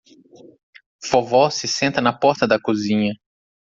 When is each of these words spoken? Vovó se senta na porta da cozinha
Vovó 1.11 1.51
se 1.51 1.67
senta 1.67 2.01
na 2.01 2.11
porta 2.11 2.47
da 2.47 2.59
cozinha 2.59 3.13